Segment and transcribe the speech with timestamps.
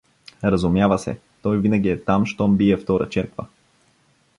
[0.43, 3.45] —Разумява се, той винаги е там, щом бие втора черква.